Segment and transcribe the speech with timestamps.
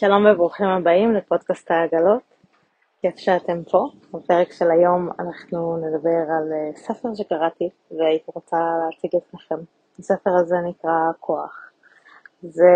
[0.00, 2.22] שלום וברוכים הבאים לפודקאסט העגלות,
[3.00, 3.88] כיף שאתם פה.
[4.14, 9.54] בפרק של היום אנחנו נדבר על אה, ספר שקראתי והייתי רוצה להציג לפניכם.
[9.98, 11.70] הספר הזה נקרא כוח.
[12.42, 12.70] זה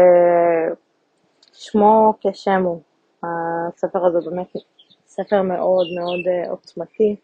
[1.53, 2.81] שמו כשם הוא.
[3.23, 4.53] הספר הזה באמת
[5.07, 7.17] ספר מאוד מאוד אה, עוצמתי,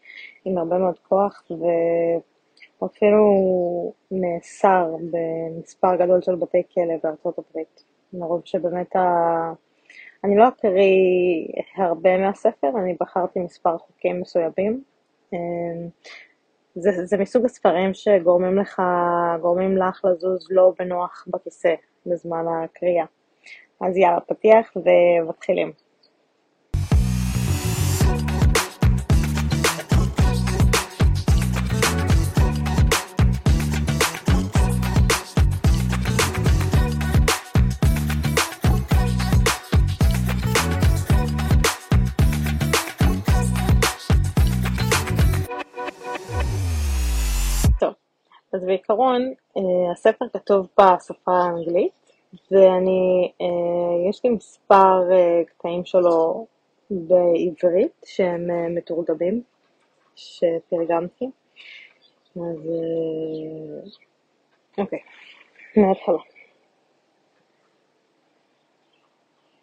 [0.45, 3.23] עם הרבה מאוד כוח, והוא אפילו
[4.11, 7.83] נאסר במספר גדול של בתי כלא בארצות הברית.
[8.13, 9.01] מרוב שבאמת ה...
[10.23, 14.83] אני לא אקריא הרבה מהספר, אני בחרתי מספר חוקים מסוימים.
[15.33, 15.37] אמ,
[16.75, 18.81] זה, זה מסוג הספרים שגורמים לך,
[19.41, 21.73] גורמים לך לזוז לא בנוח בכיסא
[22.05, 23.05] בזמן הקריאה.
[23.81, 25.71] אז יאללה, פתיח ומתחילים.
[48.71, 51.91] בעיקרון, אה, הספר כתוב בשפה האנגלית,
[52.51, 56.47] ואני, אה, יש לי מספר אה, קטעים שלו
[56.89, 59.43] בעברית שהם מתורגמים,
[60.15, 61.29] שתרגמתי.
[62.35, 62.69] אז
[64.77, 64.99] אוקיי,
[65.77, 66.17] מההתחלה.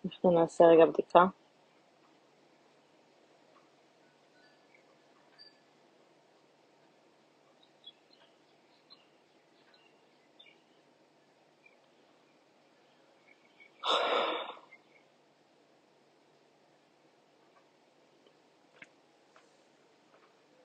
[0.05, 1.27] אנחנו נעשה רגע בדיקה.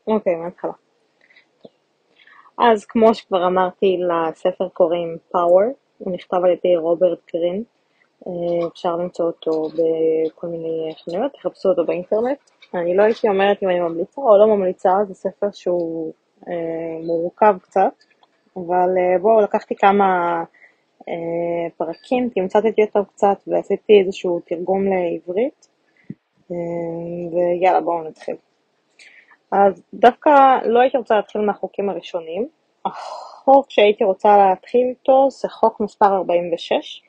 [0.07, 0.71] אוקיי, מההתחלה.
[2.57, 7.63] אז כמו שכבר אמרתי, לספר קוראים Power, הוא נכתב על ידי רוברט גרין,
[8.27, 12.37] אה, אפשר למצוא אותו בכל מיני חנויות, תחפשו אותו באינטרנט.
[12.73, 16.13] אני לא הייתי אומרת אם אני ממליצה או לא ממליצה, זה ספר שהוא
[16.47, 17.93] אה, מורכב קצת,
[18.57, 20.43] אבל אה, בואו, לקחתי כמה
[21.09, 25.67] אה, פרקים, תמצתתי אותם קצת ועשיתי איזשהו תרגום לעברית,
[26.51, 26.57] אה,
[27.31, 28.35] ויאללה, בואו נתחיל.
[29.55, 32.47] אז דווקא לא הייתי רוצה להתחיל מהחוקים הראשונים.
[32.85, 37.03] החוק שהייתי רוצה להתחיל איתו זה חוק מספר 46,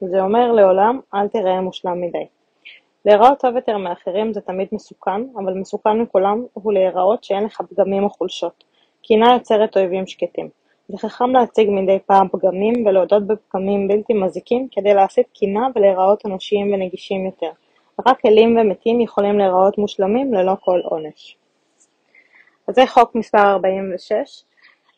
[0.00, 2.26] זה אומר לעולם אל תראה מושלם מדי.
[3.04, 8.04] להיראות טוב יותר מאחרים זה תמיד מסוכן, אבל מסוכן מכולם הוא להיראות שאין לך פגמים
[8.04, 8.64] או חולשות.
[9.02, 10.48] קינה יוצרת אויבים שקטים.
[10.88, 16.72] זה חכם להציג מדי פעם פגמים ולהודות בפגמים בלתי מזיקים כדי להסיט קינה ולהיראות אנושיים
[16.72, 17.50] ונגישים יותר.
[18.06, 21.38] רק אלים ומתים יכולים להיראות מושלמים ללא כל עונש.
[22.68, 24.12] אז זה חוק מספר 46,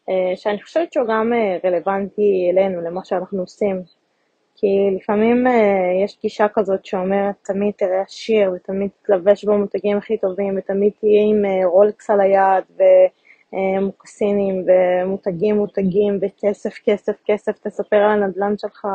[0.08, 3.82] אה, שאני חושבת שהוא גם אה, רלוונטי אלינו, למה שאנחנו עושים.
[4.56, 4.66] כי
[4.96, 5.52] לפעמים אה,
[6.04, 11.64] יש גישה כזאת שאומרת, תמיד תראה עשיר, ותמיד תלבש במותגים הכי טובים, ותמיד תהיה עם
[11.64, 12.64] רולקס על היד,
[13.52, 18.86] ומוקסינים, ומותגים מותגים, וכסף, כסף, כסף, תספר על הנדל"ן שלך,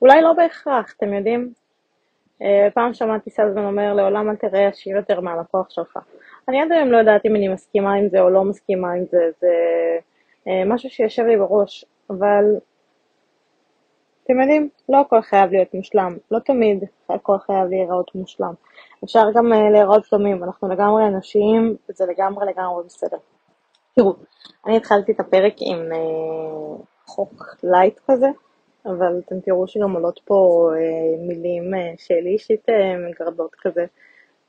[0.00, 1.63] ואולי לא בהכרח, אתם יודעים?
[2.74, 5.98] פעם שמעתי סלזמן אומר, לעולם אל תראה עשיר יותר מהלקוח שלך.
[6.48, 9.30] אני עד היום לא יודעת אם אני מסכימה עם זה או לא מסכימה עם זה,
[9.40, 9.48] זה
[10.48, 12.44] אה, משהו שיושב לי בראש, אבל
[14.24, 18.52] אתם יודעים, לא הכל חייב להיות מושלם, לא תמיד הכל חייב להיראות מושלם.
[19.04, 23.16] אפשר גם uh, להיראות דומים, אנחנו לגמרי אנושיים, וזה לגמרי לגמרי בסדר.
[23.94, 24.14] תראו,
[24.66, 25.88] אני התחלתי את הפרק עם
[27.06, 28.26] חוק light כזה,
[28.86, 32.72] אבל אתם תראו שגם עולות פה uh, מילים uh, שלי אישית uh,
[33.10, 33.86] מגרדות כזה.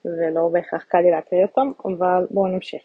[0.05, 2.81] ולא בהכרח קל לי להקריא אותם, אבל בואו נמשיך.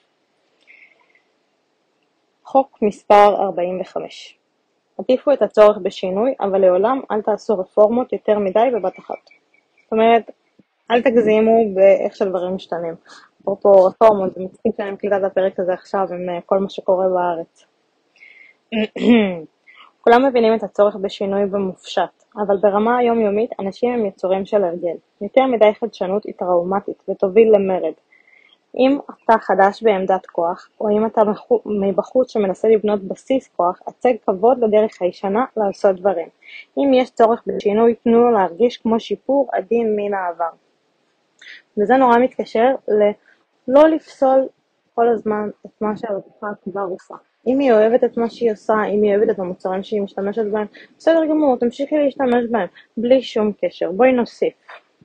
[2.45, 4.39] חוק מספר 45
[4.99, 9.25] עדיפו את הצורך בשינוי, אבל לעולם אל תעשו רפורמות יותר מדי בבת אחת.
[9.85, 10.31] זאת אומרת,
[10.91, 12.95] אל תגזימו באיך שדברים משתנים.
[13.43, 17.07] אפרופו רפורמות, זה מצחיק שאני מקליטה את הפרק הזה עכשיו עם אה, כל מה שקורה
[17.09, 17.65] בארץ.
[20.01, 24.97] כולם מבינים את הצורך בשינוי במופשט, אבל ברמה היומיומית אנשים הם יצורים של הרגל.
[25.21, 27.93] יותר מדי חדשנות היא טראומטית ותוביל למרד.
[28.79, 31.23] אם אתה חדש בעמדת כוח, או אם אתה
[31.67, 36.29] מבחוץ שמנסה לבנות בסיס כוח, הצג כבוד לדרך הישנה לעשות דברים.
[36.79, 40.51] אם יש צורך בשינוי, תנו לו להרגיש כמו שיפור עדין מן העבר.
[41.79, 44.49] וזה נורא מתקשר ללא לפסול
[45.01, 47.15] כל הזמן את מה שהרווחה כבר עושה.
[47.47, 50.67] אם היא אוהבת את מה שהיא עושה, אם היא אוהבת את המוצרים שהיא משתמשת בהם,
[50.99, 52.67] בסדר גמור, תמשיכי להשתמש בהם,
[52.97, 54.55] בלי שום קשר, בואי נוסיף.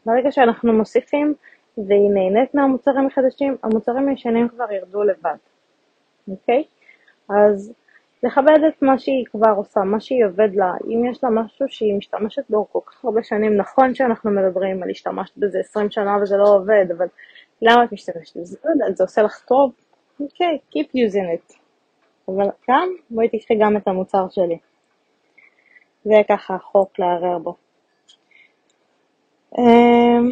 [0.06, 1.34] ברגע שאנחנו מוסיפים
[1.78, 5.36] והיא נהנית מהמוצרים החדשים, המוצרים הישנים כבר ירדו לבד,
[6.28, 6.64] אוקיי?
[7.30, 7.74] אז
[8.24, 10.74] לכבד את מה שהיא כבר עושה, מה שהיא עובד לה.
[10.88, 14.90] אם יש לה משהו שהיא משתמשת בו כל כך הרבה שנים, נכון שאנחנו מדברים על
[14.90, 17.08] השתמשת בזה 20 שנה וזה לא עובד, אבל
[17.62, 18.58] למה את משתמשת בזה?
[18.66, 19.72] לא זה עושה לך טוב?
[20.20, 21.56] אוקיי, okay, keep using it.
[22.28, 24.58] אבל גם, בואי תקחי גם את המוצר שלי.
[26.04, 27.56] זה ככה חוק לערער בו.
[29.58, 30.30] אמ,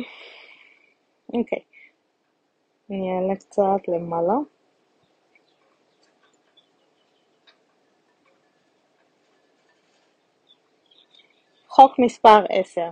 [1.34, 1.60] אוקיי,
[2.90, 4.34] אני אעלה קצת למעלה.
[11.68, 12.90] חוק מספר 10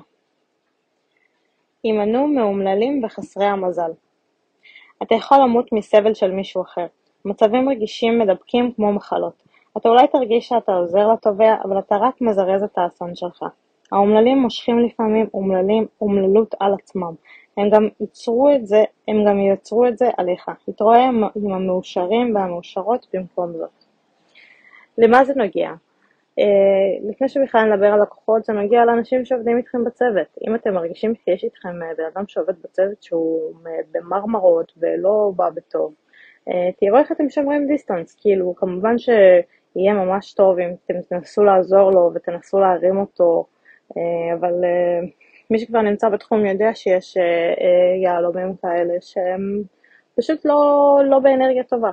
[1.83, 3.91] הימנעו מאומללים וחסרי המזל.
[5.03, 6.85] אתה יכול למות מסבל של מישהו אחר.
[7.25, 9.43] מצבים רגישים מדבקים כמו מחלות.
[9.77, 13.43] אתה אולי תרגיש שאתה עוזר לתובע, אבל אתה רק מזרז את האסון שלך.
[13.91, 17.13] האומללים מושכים לפעמים אומללים, אומללות על עצמם.
[17.57, 20.49] הם גם ייצרו את זה, הם גם ייצרו את זה עליך.
[20.65, 21.05] תתראה
[21.35, 23.83] עם המאושרים והמאושרות במקום זאת.
[24.97, 25.71] למה זה נוגע?
[26.39, 30.27] Uh, לפני שבכלל נדבר על לקוחות, זה נוגע לאנשים שעובדים איתכם בצוות.
[30.47, 35.49] אם אתם מרגישים שיש איתכם uh, בן אדם שעובד בצוות שהוא uh, במרמרות ולא בא
[35.49, 35.93] בטוב,
[36.79, 38.17] תראו איך אתם שומרים דיסטנס.
[38.21, 43.45] כאילו, כמובן שיהיה ממש טוב אם אתם תנסו לעזור לו ותנסו להרים אותו,
[44.39, 44.53] אבל
[45.49, 47.17] מי שכבר נמצא בתחום יודע שיש
[48.03, 49.61] יהלומים כאלה שהם
[50.17, 50.63] פשוט לא,
[51.09, 51.91] לא באנרגיה טובה.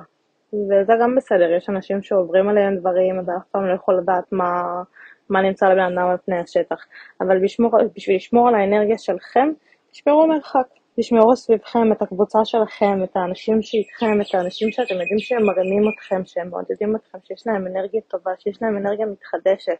[0.53, 4.81] וזה גם בסדר, יש אנשים שעוברים עליהם דברים, אתה אף פעם לא יכול לדעת מה,
[5.29, 6.85] מה נמצא לבן אדם על פני השטח.
[7.21, 9.49] אבל בשמור, בשביל לשמור על האנרגיה שלכם,
[9.91, 10.67] תשמרו מרחק.
[10.99, 16.21] תשמרו סביבכם את הקבוצה שלכם, את האנשים שאיתכם, את האנשים שאתם יודעים שהם מרימים אתכם,
[16.25, 19.79] שהם מעודדים אתכם, שיש להם אנרגיה טובה, שיש להם אנרגיה מתחדשת.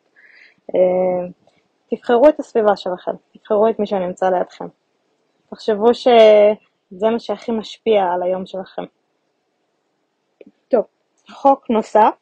[0.75, 1.27] אה,
[1.89, 4.65] תבחרו את הסביבה שלכם, תבחרו את מי שנמצא לידכם.
[5.49, 8.83] תחשבו שזה מה שהכי משפיע על היום שלכם.
[11.29, 12.13] חוק נוסף,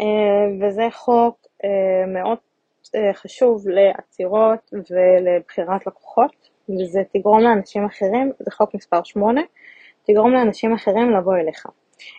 [0.00, 0.06] אה,
[0.60, 2.38] וזה חוק אה, מאוד
[2.94, 9.40] אה, חשוב לעצירות ולבחירת לקוחות, וזה תגרום לאנשים אחרים, זה חוק מספר 8,
[10.06, 11.66] תגרום לאנשים אחרים לבוא אליך.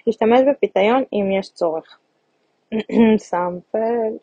[0.07, 1.99] להשתמש בפיתיון אם יש צורך.
[3.17, 4.17] סאמפל.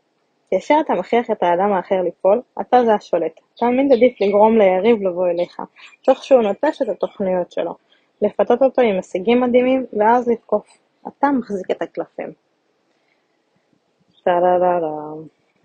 [0.50, 3.40] כאשר אתה מכריח את האדם האחר לפעול, אתה זה השולט.
[3.56, 5.62] תמיד עדיף לגרום ליריב לבוא אליך,
[6.05, 7.75] תוך שהוא נוטש את התוכניות שלו.
[8.23, 10.81] לפתות אותו עם הישגים מדהימים, ואז לתקוף.
[11.08, 12.32] אתה מחזיק את הקלפים.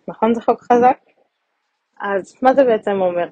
[0.08, 0.98] נכון זה חוק חזק?
[2.00, 3.28] אז מה זה בעצם אומר?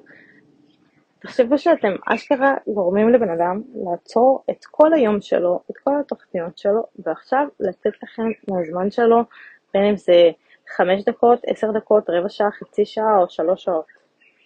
[1.18, 6.82] תחשבו שאתם אשכרה גורמים לבן אדם לעצור את כל היום שלו, את כל התוכניות שלו,
[6.98, 9.22] ועכשיו לתת לכם מהזמן שלו,
[9.74, 10.30] בין אם זה
[10.76, 13.86] חמש דקות, עשר דקות, רבע שעה, חצי שעה או שלוש שעות.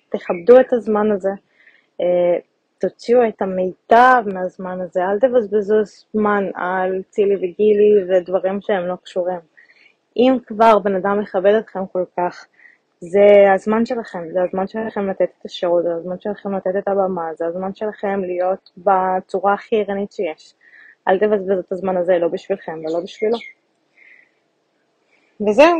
[0.08, 1.30] תכבדו את הזמן הזה.
[2.80, 9.40] תוציאו את המיטב מהזמן הזה, אל תבזבזו זמן על צילי וגילי ודברים שהם לא קשורים.
[10.16, 12.46] אם כבר בן אדם מכבד אתכם כל כך,
[13.00, 17.34] זה הזמן שלכם, זה הזמן שלכם לתת את השירות, זה הזמן שלכם לתת את הבמה,
[17.34, 20.54] זה הזמן שלכם להיות בצורה הכי ערנית שיש.
[21.08, 23.38] אל תבזבזו את הזמן הזה לא בשבילכם ולא בשבילו.
[25.48, 25.78] וזהו,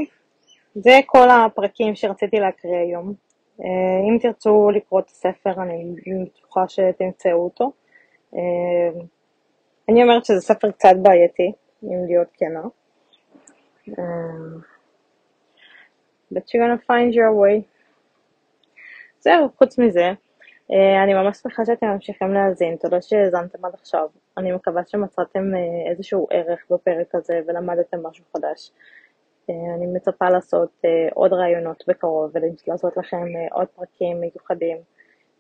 [0.75, 3.30] זה כל הפרקים שרציתי להקריא היום.
[3.65, 7.73] אה, אם תרצו לקרוא את הספר, אני בטוחה שתמצאו אותו.
[8.35, 9.01] אה,
[9.89, 11.53] אני אומרת שזה ספר קצת בעייתי,
[11.83, 12.63] אם להיות כנה.
[13.89, 14.05] אה,
[16.35, 17.63] but you're gonna find your way.
[19.21, 20.13] זהו, חוץ מזה,
[21.05, 24.09] אני ממש שמחה שאתם ממשיכים להאזין, תודה שהאזנתם עד עכשיו.
[24.39, 25.53] אני מקווה שמצאתם
[25.91, 28.71] איזשהו ערך בפרק הזה ולמדתם משהו חדש.
[29.51, 34.77] אה, אני מצפה לעשות אה, עוד רעיונות בקרוב ולעשות לכם אה, עוד פרקים מיוחדים,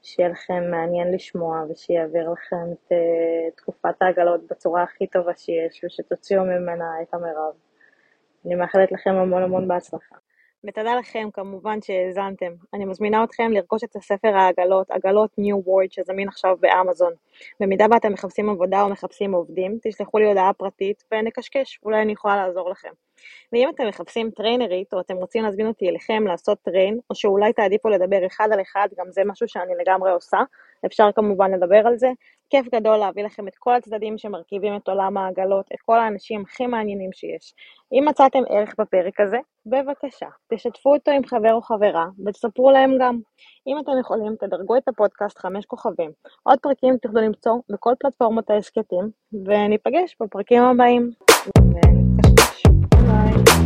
[0.02, 2.93] שיהיה לכם מעניין לשמוע ושיעביר לכם את
[3.57, 7.55] תקופת העגלות בצורה הכי טובה שיש ושתוציאו ממנה את המרב.
[8.47, 10.17] אני מאחלת לכם המון המון בהצלחה.
[10.64, 12.52] ותודה לכם כמובן שהאזנתם.
[12.75, 17.12] אני מזמינה אתכם לרכוש את הספר העגלות, עגלות New World שזמין עכשיו באמזון.
[17.61, 22.37] במידה ואתם מחפשים עבודה או מחפשים עובדים, תשלחו לי הודעה פרטית ונקשקש, אולי אני יכולה
[22.37, 22.88] לעזור לכם.
[23.52, 27.88] ואם אתם מחפשים טריינרית, או אתם רוצים להזמין אותי אליכם לעשות טריין, או שאולי תעדיפו
[27.88, 30.38] לדבר אחד על אחד, גם זה משהו שאני לגמרי עושה,
[30.87, 32.09] אפשר כמובן לדבר על זה.
[32.51, 36.67] כיף גדול להביא לכם את כל הצדדים שמרכיבים את עולם העגלות, את כל האנשים הכי
[36.67, 37.55] מעניינים שיש.
[37.93, 43.19] אם מצאתם ערך בפרק הזה, בבקשה, תשתפו אותו עם חבר או חברה, ותספרו להם גם.
[43.67, 46.11] אם אתם יכולים, תדרגו את הפודקאסט חמש כוכבים.
[46.43, 49.11] עוד פרקים תוכלו למצוא בכל פלטפורמות ההסכתים,
[49.47, 51.11] וניפגש בפרקים הבאים.
[53.07, 53.60] ביי.